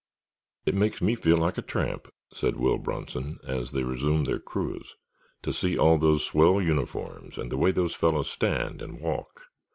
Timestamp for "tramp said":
1.61-2.55